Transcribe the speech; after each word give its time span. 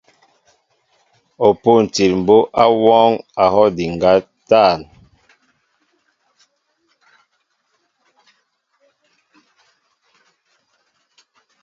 O 1.45 1.47
pûntil 1.61 2.11
mbǒ 2.21 2.37
ó 2.63 2.65
wɔɔŋ 2.83 3.11
a 3.43 3.45
hɔw 3.53 3.67
ndiŋgá 3.71 4.11
a 4.17 4.25
tȃn. 4.49 4.79